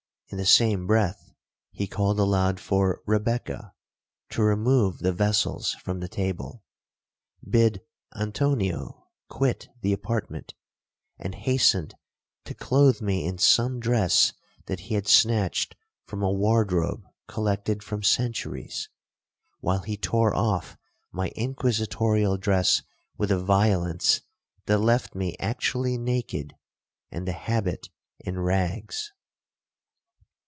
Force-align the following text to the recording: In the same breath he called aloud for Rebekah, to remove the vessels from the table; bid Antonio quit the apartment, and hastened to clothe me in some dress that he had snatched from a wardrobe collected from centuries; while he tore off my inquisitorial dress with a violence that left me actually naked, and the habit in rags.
In 0.33 0.37
the 0.37 0.45
same 0.45 0.87
breath 0.87 1.29
he 1.73 1.87
called 1.87 2.17
aloud 2.17 2.57
for 2.57 3.01
Rebekah, 3.05 3.73
to 4.29 4.41
remove 4.41 4.99
the 4.99 5.11
vessels 5.11 5.73
from 5.83 5.99
the 5.99 6.07
table; 6.07 6.63
bid 7.45 7.81
Antonio 8.15 9.09
quit 9.27 9.67
the 9.81 9.91
apartment, 9.91 10.53
and 11.19 11.35
hastened 11.35 11.95
to 12.45 12.53
clothe 12.53 13.01
me 13.01 13.25
in 13.25 13.39
some 13.39 13.81
dress 13.81 14.31
that 14.67 14.79
he 14.87 14.93
had 14.95 15.05
snatched 15.05 15.75
from 16.05 16.23
a 16.23 16.31
wardrobe 16.31 17.03
collected 17.27 17.83
from 17.83 18.01
centuries; 18.01 18.87
while 19.59 19.79
he 19.81 19.97
tore 19.97 20.33
off 20.33 20.77
my 21.11 21.27
inquisitorial 21.35 22.37
dress 22.37 22.81
with 23.17 23.31
a 23.31 23.43
violence 23.43 24.21
that 24.65 24.77
left 24.79 25.13
me 25.13 25.35
actually 25.41 25.97
naked, 25.97 26.55
and 27.11 27.27
the 27.27 27.33
habit 27.33 27.89
in 28.21 28.39
rags. 28.39 29.11